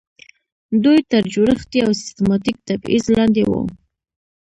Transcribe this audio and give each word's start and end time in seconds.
دوی 0.83 0.99
تر 1.11 1.23
جوړښتي 1.33 1.79
او 1.85 1.91
سیستماتیک 2.03 2.55
تبعیض 2.67 3.05
لاندې 3.15 3.43
وو. 3.49 3.61